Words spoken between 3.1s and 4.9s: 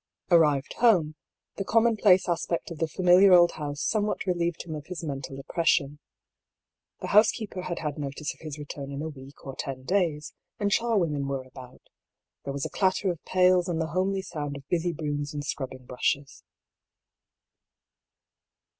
iar old house somewhat relieved him of